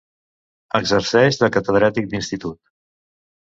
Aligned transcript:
Exerceix 0.79 1.37
de 1.43 1.51
catedràtic 1.59 2.11
d'institut. 2.15 2.61